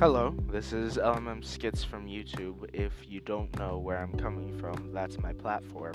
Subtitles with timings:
[0.00, 2.64] Hello, this is LMM Skits from YouTube.
[2.72, 5.92] If you don't know where I'm coming from, that's my platform.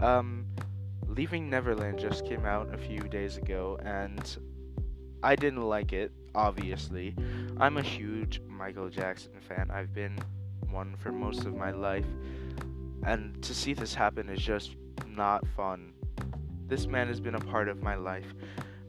[0.00, 0.46] Um,
[1.08, 4.38] Leaving Neverland just came out a few days ago, and
[5.22, 7.14] I didn't like it, obviously.
[7.58, 9.70] I'm a huge Michael Jackson fan.
[9.70, 10.18] I've been
[10.70, 12.08] one for most of my life,
[13.06, 14.74] and to see this happen is just
[15.06, 15.92] not fun.
[16.66, 18.32] This man has been a part of my life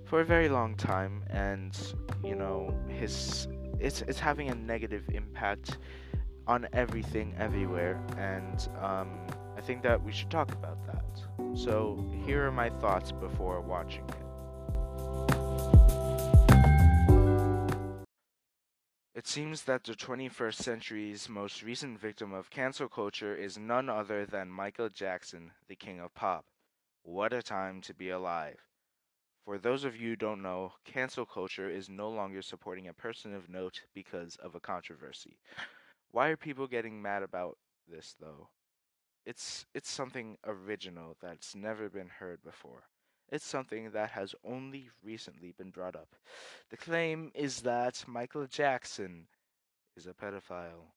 [0.05, 1.77] for a very long time, and
[2.23, 3.49] you know, his
[3.85, 5.77] it's it's having a negative impact
[6.47, 9.09] on everything everywhere and um,
[9.55, 11.05] i think that we should talk about that
[11.53, 14.15] so here are my thoughts before watching it
[19.13, 24.23] It seems that the 21st century's most recent victim of cancel culture is none other
[24.25, 26.45] than Michael Jackson, the king of pop.
[27.01, 28.59] What a time to be alive.
[29.45, 33.35] For those of you who don't know, cancel culture is no longer supporting a person
[33.35, 35.37] of note because of a controversy.
[36.09, 38.49] Why are people getting mad about this though?
[39.23, 42.85] It's it's something original that's never been heard before.
[43.31, 46.15] It's something that has only recently been brought up.
[46.71, 49.27] The claim is that Michael Jackson
[49.95, 50.89] is a pedophile.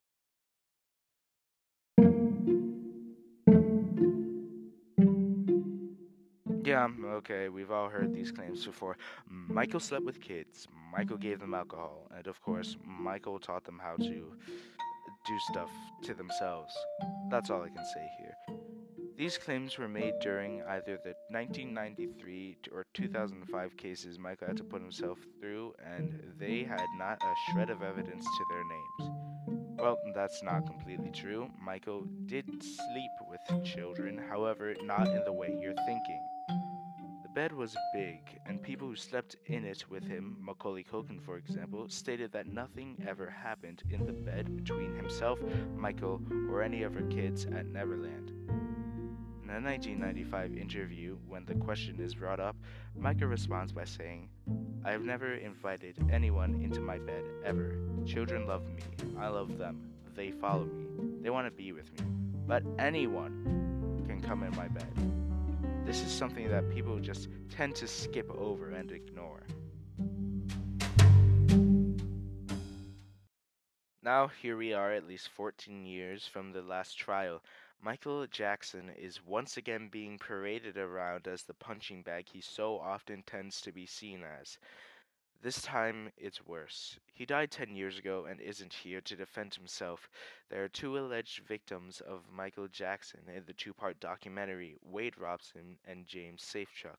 [6.69, 7.05] Yeah, mm-hmm.
[7.05, 8.95] okay, we've all heard these claims before.
[9.27, 13.95] Michael slept with kids, Michael gave them alcohol, and of course, Michael taught them how
[13.95, 15.71] to do stuff
[16.03, 16.71] to themselves.
[17.31, 18.57] That's all I can say here.
[19.17, 24.81] These claims were made during either the 1993 or 2005 cases Michael had to put
[24.81, 29.19] himself through, and they had not a shred of evidence to their names.
[29.79, 31.49] Well, that's not completely true.
[31.59, 36.21] Michael did sleep with children, however, not in the way you're thinking.
[37.29, 41.37] The bed was big, and people who slept in it with him, Macaulay Culkin for
[41.37, 45.37] example, stated that nothing ever happened in the bed between himself,
[45.77, 48.31] Michael, or any of her kids at Neverland.
[49.43, 52.55] In a 1995 interview, when the question is brought up,
[52.97, 54.27] Michael responds by saying,
[54.83, 57.77] I have never invited anyone into my bed ever.
[58.07, 58.81] Children love me.
[59.19, 59.91] I love them.
[60.15, 60.87] They follow me.
[61.21, 62.07] They want to be with me.
[62.47, 65.18] But anyone can come in my bed.
[65.89, 69.41] This is something that people just tend to skip over and ignore.
[74.03, 77.41] Now, here we are, at least 14 years from the last trial.
[77.81, 83.23] Michael Jackson is once again being paraded around as the punching bag he so often
[83.25, 84.59] tends to be seen as.
[85.41, 86.99] This time, it's worse.
[87.13, 90.09] He died 10 years ago and isn't here to defend himself.
[90.49, 95.79] There are two alleged victims of Michael Jackson in the two part documentary Wade Robson
[95.85, 96.97] and James Safechuck.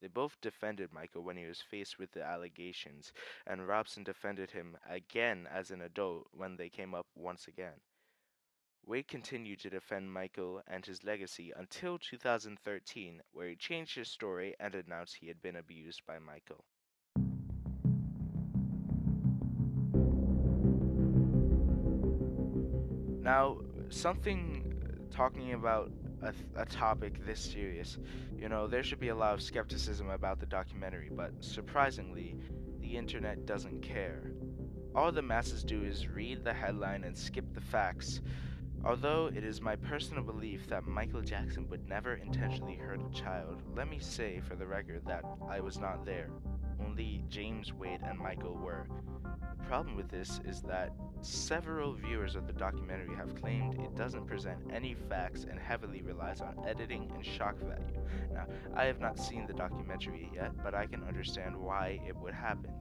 [0.00, 3.12] They both defended Michael when he was faced with the allegations,
[3.46, 7.82] and Robson defended him again as an adult when they came up once again.
[8.86, 14.56] Wade continued to defend Michael and his legacy until 2013, where he changed his story
[14.58, 16.64] and announced he had been abused by Michael.
[23.32, 23.56] Now,
[23.88, 24.74] something
[25.10, 27.96] talking about a, a, topic this serious,
[28.36, 32.36] you know, there should be a lot of skepticism about the documentary, but surprisingly,
[32.80, 34.32] the internet doesn't care.
[34.94, 38.20] All the masses do is read the headline and skip the facts.
[38.84, 43.62] Although it is my personal belief that Michael Jackson would never intentionally hurt a child,
[43.74, 46.28] let me say for the record that I was not there.
[46.84, 48.86] Only James Wade and Michael were.
[49.58, 54.26] The problem with this is that several viewers of the documentary have claimed it doesn't
[54.26, 58.00] present any facts and heavily relies on editing and shock value.
[58.32, 62.34] Now, I have not seen the documentary yet, but I can understand why it would
[62.34, 62.72] happen.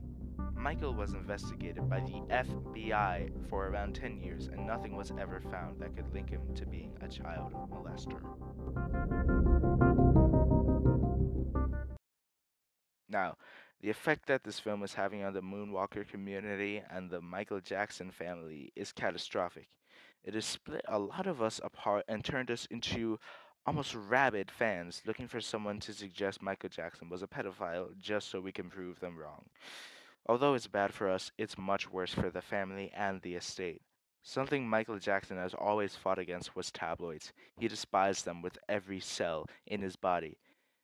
[0.56, 5.79] Michael was investigated by the FBI for around 10 years, and nothing was ever found
[5.79, 8.22] that could link him to being a child molester.
[13.09, 13.35] Now,
[13.81, 18.12] the effect that this film is having on the Moonwalker community and the Michael Jackson
[18.12, 19.69] family is catastrophic.
[20.24, 23.19] It has split a lot of us apart and turned us into
[23.66, 28.39] almost rabid fans looking for someone to suggest Michael Jackson was a pedophile just so
[28.39, 29.45] we can prove them wrong.
[30.28, 33.81] Although it's bad for us, it's much worse for the family and the estate.
[34.22, 37.33] Something Michael Jackson has always fought against was tabloids.
[37.57, 40.38] He despised them with every cell in his body.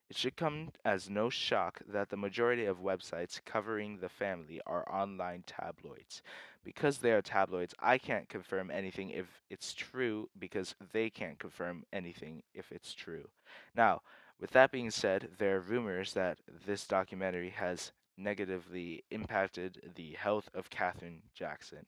[0.09, 4.89] It should come as no shock that the majority of websites covering the family are
[4.89, 6.21] online tabloids.
[6.63, 11.85] Because they are tabloids, I can't confirm anything if it's true because they can't confirm
[11.93, 13.29] anything if it's true.
[13.75, 14.01] Now,
[14.39, 20.49] with that being said, there are rumors that this documentary has negatively impacted the health
[20.53, 21.85] of Katherine Jackson.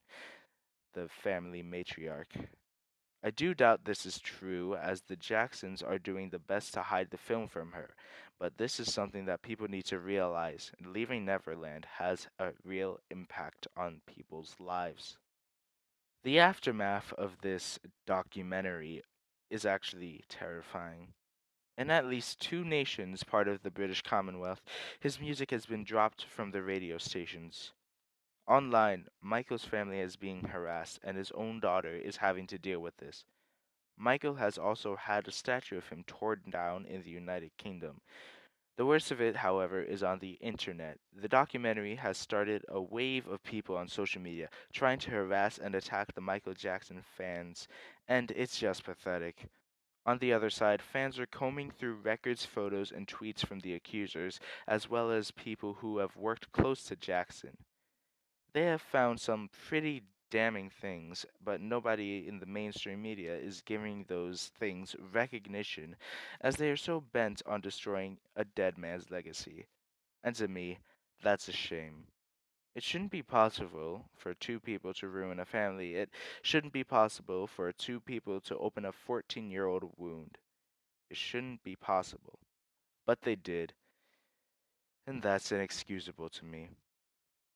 [0.93, 2.47] the family matriarch.
[3.21, 7.09] I do doubt this is true, as the Jacksons are doing the best to hide
[7.09, 7.89] the film from her,
[8.39, 10.71] but this is something that people need to realize.
[10.85, 15.17] Leaving Neverland has a real impact on people's lives.
[16.23, 17.77] The aftermath of this
[18.07, 19.03] documentary
[19.49, 21.09] is actually terrifying.
[21.77, 24.61] In at least two nations part of the British Commonwealth,
[24.99, 27.73] his music has been dropped from the radio stations.
[28.49, 32.97] Online, Michael's family is being harassed, and his own daughter is having to deal with
[32.97, 33.23] this.
[33.95, 38.01] Michael has also had a statue of him torn down in the United Kingdom.
[38.75, 40.97] The worst of it, however, is on the internet.
[41.15, 45.75] The documentary has started a wave of people on social media trying to harass and
[45.75, 47.67] attack the Michael Jackson fans,
[48.07, 49.45] and it's just pathetic.
[50.07, 54.39] On the other side, fans are combing through records, photos, and tweets from the accusers,
[54.67, 57.55] as well as people who have worked close to Jackson.
[58.53, 64.03] They have found some pretty damning things, but nobody in the mainstream media is giving
[64.03, 65.95] those things recognition
[66.41, 69.65] as they are so bent on destroying a dead man's legacy.
[70.23, 70.79] And to me,
[71.21, 72.07] that's a shame.
[72.75, 75.95] It shouldn't be possible for two people to ruin a family.
[75.95, 76.09] It
[76.41, 80.37] shouldn't be possible for two people to open a 14 year old wound.
[81.09, 82.39] It shouldn't be possible.
[83.05, 83.73] But they did.
[85.07, 86.69] And that's inexcusable to me.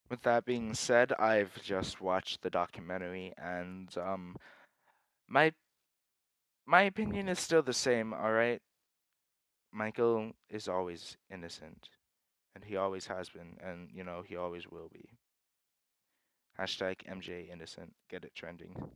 [0.10, 4.36] With that being said, I've just watched the documentary and um
[5.28, 5.54] my
[6.66, 8.62] my opinion is still the same, alright?
[9.72, 11.90] Michael is always innocent.
[12.56, 15.18] And he always has been, and you know, he always will be.
[16.60, 17.94] Hashtag MJ innocent.
[18.10, 18.92] Get it trending.